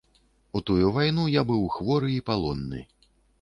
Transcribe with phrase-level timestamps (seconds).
[0.59, 2.81] У тую вайну я быў хворы і палонны.